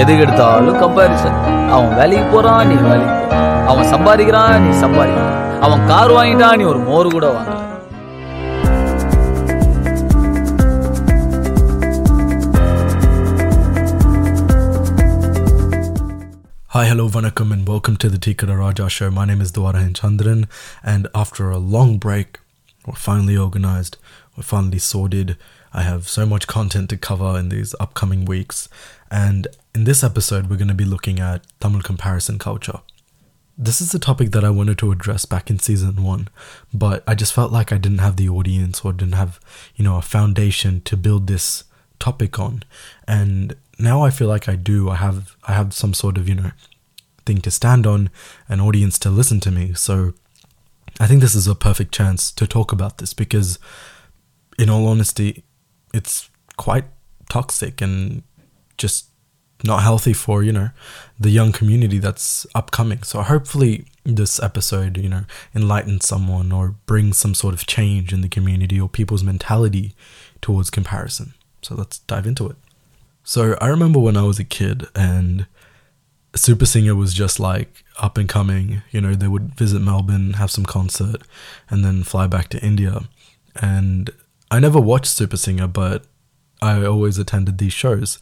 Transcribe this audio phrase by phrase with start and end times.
[0.00, 1.38] எதுக்கு எடுத்தாலும் கம்பாரிசன்
[1.74, 3.40] அவன் வேலைக்கு போறான் நீ வேலைக்கு போற
[3.72, 5.26] அவன் சம்பாதிக்கிறான் நீ சம்பாதிக்கிற
[5.66, 7.58] அவன் கார் வாங்கிட்டான் நீ ஒரு மோர் கூட வாங்கல
[16.68, 19.10] Hi, hello, vanakkam, and welcome to the Tikara Raja show.
[19.10, 20.46] My name is Dwarahan Chandran,
[20.84, 22.38] and after a long break,
[22.84, 23.96] we're finally organized,
[24.36, 25.36] we're finally sorted.
[25.75, 28.69] I have so much content to cover in these upcoming weeks,
[29.11, 29.45] and
[29.75, 32.79] in this episode, we're going to be looking at Tamil comparison culture.
[33.57, 36.29] This is a topic that I wanted to address back in season one,
[36.73, 39.37] but I just felt like I didn't have the audience or didn't have,
[39.75, 41.65] you know, a foundation to build this
[41.99, 42.63] topic on.
[43.05, 44.89] And now I feel like I do.
[44.89, 46.51] I have I have some sort of, you know,
[47.25, 48.09] thing to stand on,
[48.47, 49.73] an audience to listen to me.
[49.73, 50.13] So
[51.01, 53.59] I think this is a perfect chance to talk about this because
[54.57, 55.43] in all honesty,
[55.95, 56.85] it's quite
[57.29, 58.23] toxic and
[58.77, 59.07] just
[59.63, 60.69] not healthy for you know
[61.19, 63.01] the young community that's upcoming.
[63.03, 65.23] So hopefully this episode you know
[65.55, 69.95] enlightens someone or brings some sort of change in the community or people's mentality
[70.41, 71.33] towards comparison.
[71.61, 72.57] So let's dive into it.
[73.23, 75.47] So i remember when i was a kid and
[76.35, 78.83] super singer was just like up and coming.
[78.91, 81.23] You know they would visit melbourne have some concert
[81.69, 83.03] and then fly back to india.
[83.55, 84.11] And
[84.51, 86.05] i never watched super singer but
[86.61, 88.19] i always attended these shows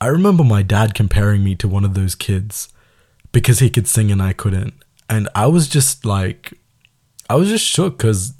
[0.00, 2.68] I remember my dad comparing me to one of those kids
[3.32, 4.74] because he could sing and I couldn't.
[5.08, 6.52] And I was just like,
[7.30, 8.34] I was just shook because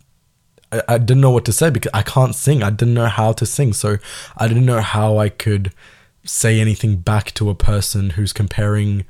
[0.71, 2.62] I, I didn't know what to say because I can't sing.
[2.62, 3.73] I didn't know how to sing.
[3.73, 3.97] So
[4.37, 5.73] I didn't know how I could
[6.25, 9.07] say anything back to a person who's comparing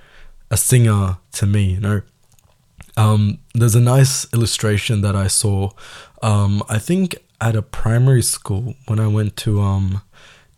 [0.51, 2.03] a singer to me, you know?
[2.97, 5.71] Um, there's a nice illustration that I saw.
[6.23, 10.03] Um, I think at a primary school when I went to um,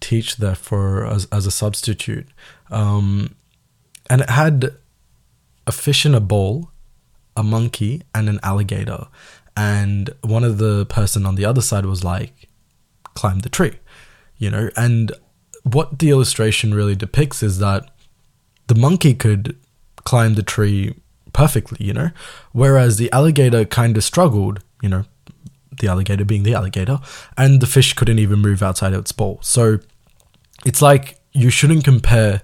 [0.00, 2.26] teach there for as, as a substitute
[2.70, 3.34] um,
[4.08, 4.72] and it had
[5.66, 6.70] a fish in a bowl
[7.38, 9.06] a monkey and an alligator.
[9.56, 12.48] And one of the person on the other side was like
[13.14, 13.76] climb the tree
[14.36, 14.70] you know?
[14.76, 15.12] And
[15.62, 17.88] what the illustration really depicts is that
[18.66, 19.56] the monkey could
[20.04, 20.94] climb the tree
[21.32, 22.10] perfectly you know?
[22.52, 25.04] Whereas the alligator kind of struggled you know
[25.78, 27.00] the alligator being the alligator,
[27.36, 29.38] and the fish couldn't even move outside its bowl.
[29.42, 29.78] So
[30.64, 32.42] it's like you shouldn't compare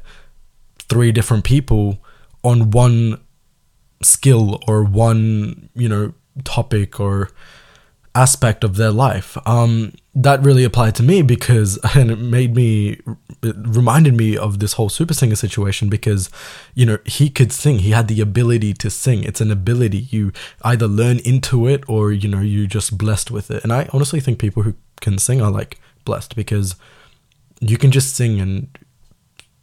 [0.78, 1.98] three different people
[2.42, 3.20] on one
[4.02, 6.12] skill or one, you know,
[6.44, 7.30] topic or
[8.14, 9.36] aspect of their life.
[9.46, 13.00] Um, that really applied to me because and it made me
[13.42, 16.30] it reminded me of this whole super singer situation because
[16.74, 17.80] you know he could sing.
[17.80, 19.24] He had the ability to sing.
[19.24, 19.98] It's an ability.
[20.10, 20.32] You
[20.62, 23.62] either learn into it or you know you're just blessed with it.
[23.64, 26.76] And i honestly think people who can sing are like blessed because
[27.60, 28.68] you can just sing and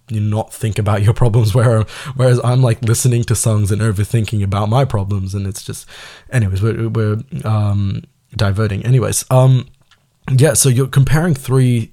[0.10, 1.56] you not think about your problems.
[1.56, 1.84] Where
[2.16, 5.88] whereas i'm like listening to songs and overthinking about my problems and it's just
[6.30, 8.04] anyways we're, we're um
[8.36, 8.86] diverting.
[8.86, 9.68] Anyways um
[10.38, 11.92] yeah so you're comparing three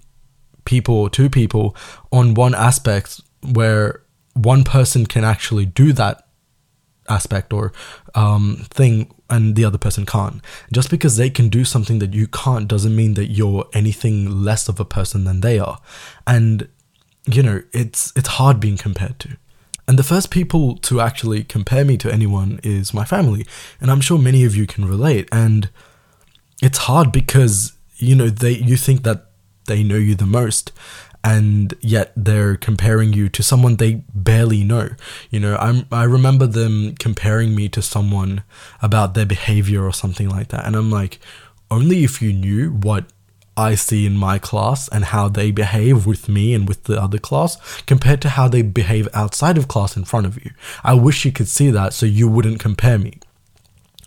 [0.65, 1.75] people two people
[2.13, 4.03] on one aspect where
[4.35, 6.29] one person can actually do that
[7.09, 7.73] aspect or
[8.15, 10.43] um, thing and the other person can't.
[10.73, 14.69] Just because they can do something that you can't doesn't mean that you're anything less
[14.69, 15.79] of a person than they are.
[16.27, 16.69] And
[17.27, 19.37] you know it's it's hard being compared to.
[19.87, 23.47] And the first people to actually compare me to anyone is my family.
[23.81, 25.29] And i'm sure many of you can relate.
[25.33, 25.71] And
[26.63, 29.27] it's hard because you know they you think that
[29.67, 30.73] they know you the most
[31.25, 34.89] and yet they're comparing you to someone they barely know
[35.31, 38.43] you know i'm i remember them comparing me to someone
[38.81, 41.19] about their behavior or something like that and i'm like
[41.71, 43.05] only if you knew what
[43.59, 47.19] I see in my class and how they behave with me and with the other
[47.19, 50.53] class compared to how they behave outside of class in front of you.
[50.85, 53.19] I wish you could see that so you wouldn't compare me.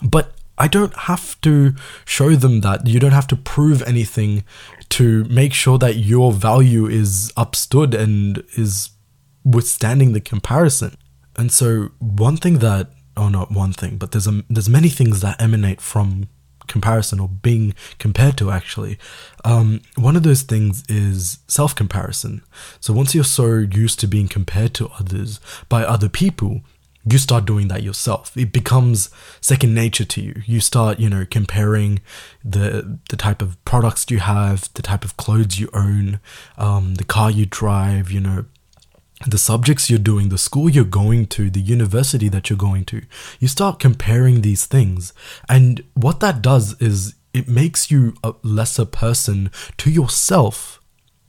[0.02, 1.74] But I don't have to
[2.06, 2.86] show them that.
[2.86, 4.44] You don't have to prove anything
[4.90, 8.92] to make sure that your value is upstood and is
[9.44, 10.98] withstanding the comparison.
[11.36, 15.22] And so one thing that oh not one thing, but there's a there's many things
[15.22, 16.28] that emanate from
[16.68, 19.00] comparison or being compared to actually.
[19.44, 22.44] Um, one of those things is self comparison.
[22.80, 26.62] So once you're so used to being compared to others by other people,
[27.10, 28.36] you start doing that yourself.
[28.38, 29.10] It becomes
[29.40, 30.42] second nature to you.
[30.46, 32.00] You start, you know, comparing
[32.44, 36.20] the the type of products you have, the type of clothes you own,
[36.58, 38.46] um, the car you drive, you know,
[39.26, 43.02] the subjects you're doing, the school you're going to, the university that you're going to.
[43.40, 45.14] You start comparing these things,
[45.50, 50.81] and what that does is it makes you a lesser person to yourself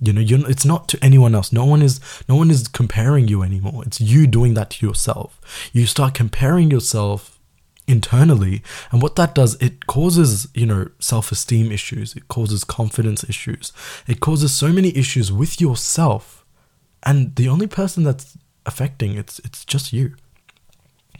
[0.04, 1.52] You know, you're, it's not to anyone else.
[1.52, 3.84] No one is no one is comparing you anymore.
[3.86, 5.40] It's you doing that to yourself.
[5.72, 7.38] You start comparing yourself
[7.88, 8.62] internally
[8.92, 13.72] and what that does it causes you know self-esteem issues it causes confidence issues
[14.06, 16.44] it causes so many issues with yourself
[17.02, 20.14] and the only person that's affecting it's it's just you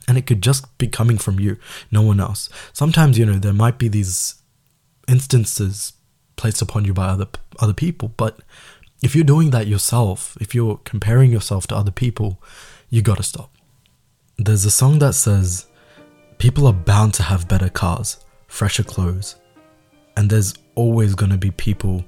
[0.07, 1.57] and it could just be coming from you
[1.91, 4.37] no one else sometimes you know there might be these
[5.09, 5.95] instances
[6.37, 7.27] placed upon you by other
[7.61, 8.39] other people but
[9.03, 12.41] if you're doing that yourself if you're comparing yourself to other people
[12.91, 13.51] you got to stop
[14.39, 15.67] there's a song that says
[16.43, 19.37] people are bound to have better cars, fresher clothes,
[20.17, 22.05] and there's always to be people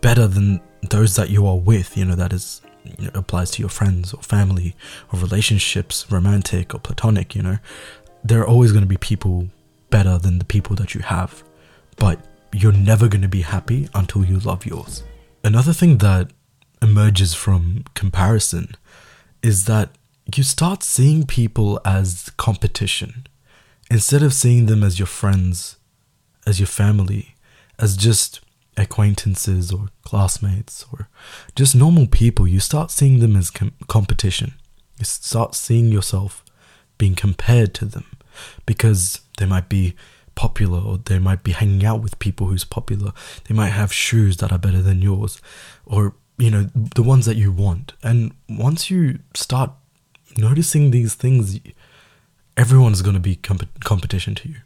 [0.00, 1.96] better than those that you are with.
[1.96, 4.74] You know, that is you know, applies to your friends or family
[5.12, 7.36] or relationships, romantic or platonic.
[7.36, 7.58] You know,
[8.24, 9.48] there are always to be people
[9.90, 11.44] better than the people that you have,
[11.96, 12.18] but
[12.52, 15.02] you're never going to be happy until you love yours.
[15.44, 16.30] Another thing that
[16.82, 18.74] emerges from comparison
[19.42, 19.90] is that
[20.34, 23.26] you start seeing people as competition
[23.90, 25.76] instead of seeing them as your friends,
[26.46, 27.34] as your family,
[27.78, 28.40] as just
[28.76, 31.08] acquaintances or classmates or
[31.56, 34.54] just normal people, you start seeing them as com- competition.
[34.98, 36.44] You start seeing yourself
[36.98, 38.04] being compared to them
[38.66, 39.96] because they might be
[40.44, 43.12] popular or they might be hanging out with people who's popular.
[43.44, 45.32] They might have shoes that are better than yours
[45.84, 47.92] or you know the ones that you want.
[48.02, 49.70] And once you start
[50.36, 51.60] noticing these things
[52.56, 54.56] everyone's going to be comp- competition to you.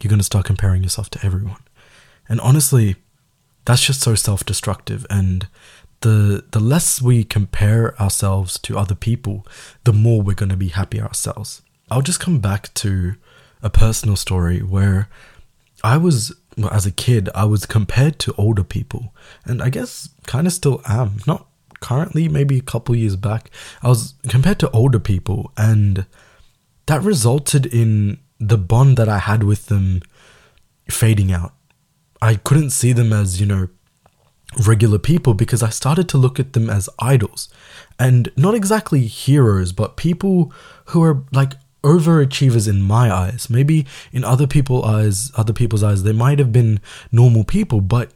[0.00, 1.62] You're going to start comparing yourself to everyone.
[2.28, 2.96] And honestly,
[3.64, 5.48] that's just so self-destructive and
[6.00, 9.44] the the less we compare ourselves to other people,
[9.84, 11.62] the more we're going to be happy ourselves.
[11.90, 13.14] I'll just come back to
[13.62, 15.08] a personal story where
[15.82, 19.14] I was well, as a kid, I was compared to older people,
[19.44, 21.18] and I guess kind of still am.
[21.26, 21.46] Not
[21.80, 23.50] currently, maybe a couple years back,
[23.82, 26.04] I was compared to older people, and
[26.86, 30.02] that resulted in the bond that I had with them
[30.90, 31.54] fading out.
[32.20, 33.68] I couldn't see them as, you know,
[34.66, 37.48] regular people because I started to look at them as idols
[37.98, 40.52] and not exactly heroes, but people
[40.86, 41.52] who are like
[41.88, 43.48] overachievers in my eyes.
[43.48, 46.80] Maybe in other people's eyes, other people's eyes, they might have been
[47.10, 48.12] normal people, but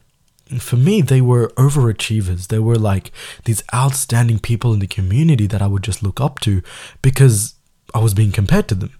[0.59, 2.47] for me, they were overachievers.
[2.47, 3.11] They were like
[3.45, 6.61] these outstanding people in the community that I would just look up to
[7.01, 7.55] because
[7.93, 8.93] I was being compared to them,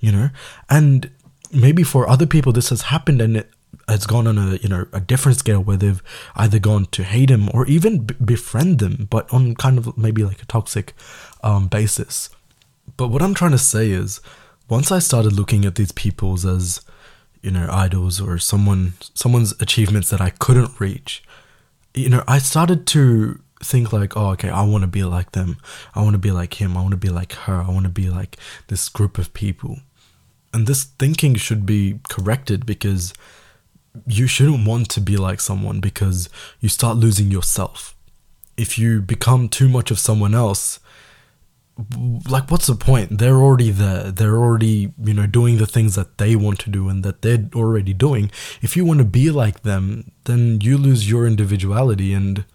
[0.00, 0.30] you know?
[0.70, 1.10] And
[1.52, 3.50] maybe for other people this has happened and it
[3.88, 6.02] has gone on a, you know, a different scale where they've
[6.34, 10.24] either gone to hate him or even b- befriend them, but on kind of maybe
[10.24, 10.94] like a toxic
[11.42, 12.30] um, basis.
[12.96, 14.20] But what I'm trying to say is
[14.68, 16.80] once I started looking at these peoples as,
[17.42, 21.22] you know, idols or someone someone's achievements that I couldn't reach,
[21.94, 25.56] you know, I started to think like, oh, okay, I want to be like them.
[25.94, 26.76] I want to be like him.
[26.76, 27.62] I want to be like her.
[27.62, 28.36] I want to be like
[28.68, 29.78] this group of people.
[30.52, 33.12] And this thinking should be corrected because
[34.06, 36.28] you shouldn't want to be like someone because
[36.60, 37.94] you start losing yourself.
[38.56, 40.80] If you become too much of someone else,
[42.26, 46.16] like what's the point they're already there they're already you know doing the things that
[46.16, 48.30] they want to do and that they're already doing
[48.62, 52.46] if you want to be like them then you lose your individuality and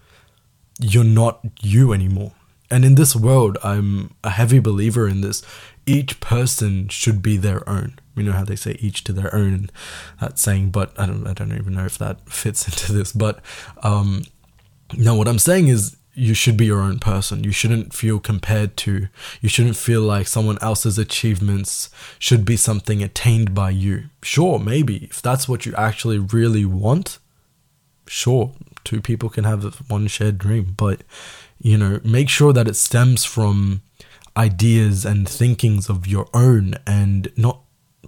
[0.81, 2.33] you're not you anymore.
[2.69, 5.43] And in this world, I'm a heavy believer in this.
[5.85, 7.99] Each person should be their own.
[8.15, 9.69] You know how they say each to their own,
[10.19, 13.11] that saying, but I don't, I don't even know if that fits into this.
[13.11, 13.39] But
[13.83, 14.23] um,
[14.97, 17.43] no, what I'm saying is you should be your own person.
[17.43, 19.07] You shouldn't feel compared to.
[19.39, 21.89] You shouldn't feel like someone else's achievements
[22.19, 24.05] should be something attained by you.
[24.21, 27.19] Sure, maybe if that's what you actually really want,
[28.07, 28.53] sure,
[28.83, 31.01] two people can have one shared dream, but
[31.59, 33.81] you know, make sure that it stems from
[34.35, 37.61] ideas and thinkings of your own and not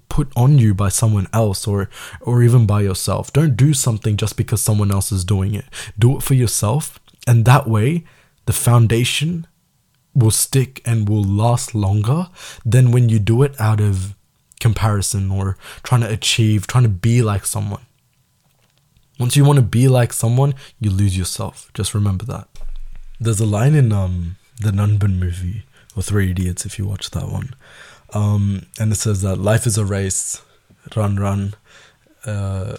[0.09, 1.89] put on you by someone else or
[2.21, 3.31] or even by yourself.
[3.31, 5.65] Don't do something just because someone else is doing it.
[5.97, 8.03] Do it for yourself and that way,
[8.45, 9.47] the foundation
[10.13, 12.27] will stick and will last longer
[12.65, 14.15] than when you do it out of
[14.59, 17.85] comparison or trying to achieve, trying to be like someone.
[19.19, 21.69] Once you want to be like someone, you lose yourself.
[21.73, 22.47] Just remember that.
[23.19, 25.63] There's a line in um, the Nanban movie,
[25.95, 27.55] or Three Idiots if you watch that one,
[28.13, 30.41] um, and it says that life is a race,
[30.95, 31.53] run, run.
[32.25, 32.77] Uh,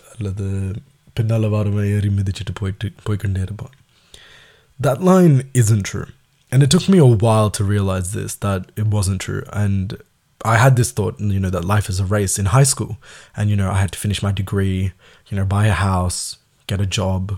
[4.79, 6.07] that line isn't true
[6.51, 9.97] and it took me a while to realize this that it wasn't true and
[10.43, 12.97] I had this thought, you know, that life is a race in high school,
[13.35, 14.93] and you know, I had to finish my degree,
[15.27, 16.37] you know, buy a house,
[16.67, 17.37] get a job,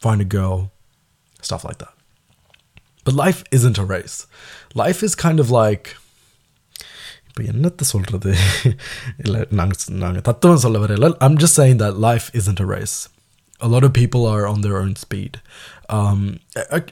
[0.00, 0.72] find a girl,
[1.40, 1.94] stuff like that.
[3.04, 4.26] But life isn't a race.
[4.74, 5.96] Life is kind of like
[7.28, 8.32] இப்போ என்னத்த சொல்றது
[9.24, 12.96] இல்லை நாங்கள் நாங்கள் தத்துவம் சொல்ல வரையில I'm just saying that life isn't a race.
[13.66, 15.32] A lot of people are on their own speed.
[15.89, 16.39] Um,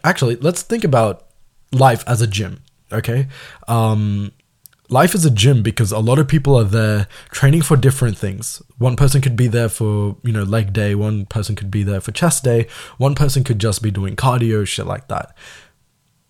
[0.03, 1.27] actually, let's think about
[1.71, 2.61] life as a gym,
[2.91, 3.27] okay?
[3.67, 4.31] Um,
[4.89, 8.61] life is a gym because a lot of people are there training for different things.
[8.77, 12.01] One person could be there for, you know, leg day, one person could be there
[12.01, 15.35] for chest day, one person could just be doing cardio, shit like that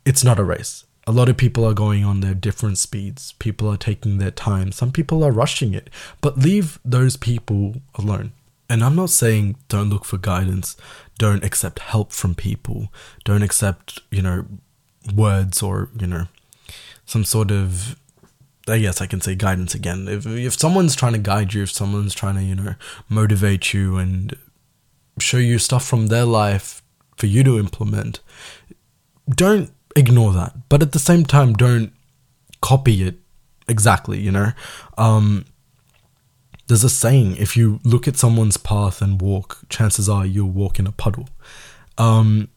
[0.05, 0.86] it's not a race.
[1.07, 3.34] A lot of people are going on their different speeds.
[3.34, 4.72] People are taking their time.
[4.72, 5.89] Some people are rushing it.
[6.22, 8.31] But leave those people alone.
[8.69, 10.75] And I'm not saying don't look for guidance,
[11.17, 12.91] don't accept help from people,
[13.24, 14.45] don't accept, you know,
[15.13, 16.27] words or, you know,
[17.05, 17.95] some sort of
[18.67, 20.07] I guess I can say guidance again.
[20.07, 22.74] If if someone's trying to guide you, if someone's trying to, you know,
[23.07, 24.36] motivate you and
[25.19, 26.81] show you stuff from their life
[27.15, 28.19] for you to implement,
[29.29, 31.93] don't ignore that but at the same time don't
[32.62, 33.15] copy it
[33.67, 34.51] exactly you know
[34.98, 35.45] um
[36.67, 40.79] there's a saying if you look at someone's path and walk chances are you'll walk
[40.79, 41.29] in a puddle.
[41.98, 42.50] Um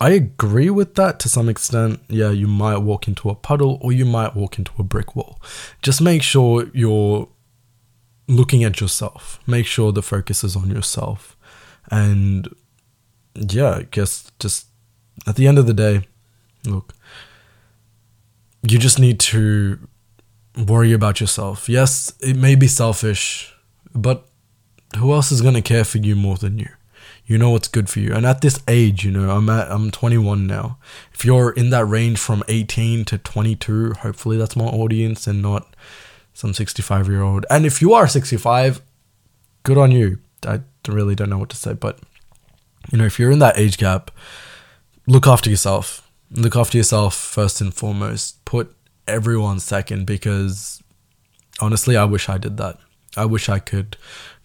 [0.00, 2.00] i agree with that to some extent.
[2.08, 5.40] Yeah you might walk into a puddle or you might walk into a brick wall.
[5.82, 7.28] Just make sure you're
[8.26, 9.40] looking at yourself.
[9.46, 11.36] Make sure the focus is on yourself.
[11.90, 12.48] And
[13.34, 14.66] yeah i guess just
[15.26, 16.06] at the end of the day
[16.64, 16.94] look
[18.62, 19.78] you just need to
[20.56, 21.68] worry about yourself.
[21.68, 23.54] Yes it may be selfish
[23.94, 24.26] but
[24.96, 26.68] who else is going to care for you more than you?
[27.26, 28.12] You know what's good for you.
[28.12, 30.78] And at this age you know i'm at i'm 21 now.
[31.12, 35.74] If you're in that range from 18 to 22 hopefully that's my audience and not
[36.32, 38.80] some 65 year old and if you are 65
[39.62, 40.18] good on you.
[40.46, 41.98] I really don't know what to say but
[42.92, 44.10] you know if you're in that age gap
[45.06, 46.08] look after yourself.
[46.30, 48.44] Look after yourself first and foremost.
[48.44, 48.74] Put
[49.06, 50.82] everyone second because
[51.60, 52.78] honestly, I wish I did that.
[53.16, 53.96] I wish I could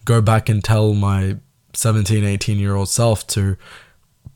[0.04, 1.36] go back and tell my
[1.74, 3.56] 17, 18 year old self to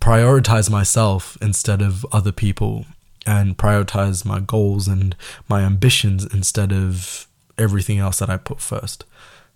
[0.00, 2.87] prioritize myself instead of other people
[3.26, 5.16] and prioritize my goals and
[5.49, 7.26] my ambitions instead of
[7.57, 9.04] everything else that I put first.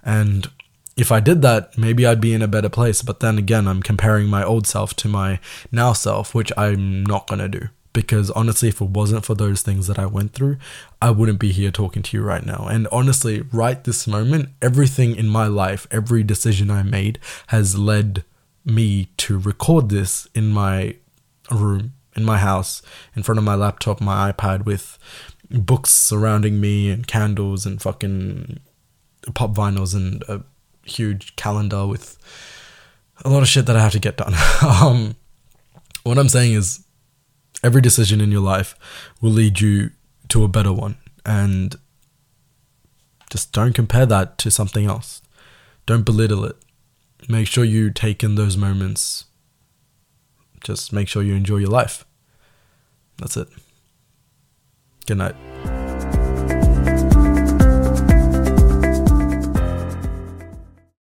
[0.03, 0.51] And
[0.97, 3.03] if I did that, maybe I'd be in a better place.
[3.03, 5.39] But then again, I'm comparing my old self to my
[5.71, 7.69] now self, which I'm not going to do.
[7.99, 10.59] Because honestly, if it wasn't for those things that I went through,
[11.03, 12.69] I wouldn't be here talking to you right now.
[12.71, 18.23] And honestly, right this moment, everything in my life, every decision I made has led
[18.65, 20.95] me to record this in my
[21.51, 22.83] room, in my house,
[23.17, 24.97] in front of my laptop, my iPad, with
[25.51, 28.61] books surrounding me and candles and fucking
[29.35, 30.45] pop vinyls and a
[30.85, 32.17] huge calendar with
[33.25, 34.35] a lot of shit that I have to get done.
[34.63, 35.17] um,
[36.05, 36.85] what I'm saying is,
[37.63, 38.75] every decision in your life
[39.21, 39.91] will lead you
[40.29, 41.77] to a better one, and
[43.31, 45.23] just don't compare that to something else.
[45.87, 46.57] Don't belittle it.
[47.29, 49.25] Make sure you take in those moments.
[50.63, 52.05] Just make sure you enjoy your life.
[53.17, 53.49] That's it.
[55.07, 55.35] Good night.